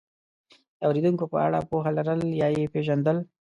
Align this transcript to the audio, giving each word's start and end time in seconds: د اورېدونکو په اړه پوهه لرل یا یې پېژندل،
د 0.77 0.79
اورېدونکو 0.87 1.23
په 1.33 1.37
اړه 1.47 1.59
پوهه 1.69 1.91
لرل 1.97 2.21
یا 2.41 2.47
یې 2.57 2.71
پېژندل، 2.73 3.17